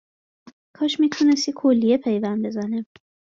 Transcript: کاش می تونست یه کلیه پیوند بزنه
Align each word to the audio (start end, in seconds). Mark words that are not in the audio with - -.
کاش 0.75 0.99
می 0.99 1.09
تونست 1.09 1.47
یه 1.47 1.53
کلیه 1.53 1.97
پیوند 1.97 2.45
بزنه 2.45 2.85